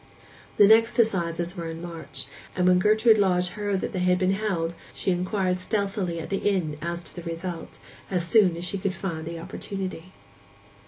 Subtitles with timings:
[0.57, 4.31] The next assizes were in March; and when Gertrude Lodge heard that they had been
[4.33, 7.77] held, she inquired stealthily at the inn as to the result,
[8.09, 10.11] as soon as she could find opportunity.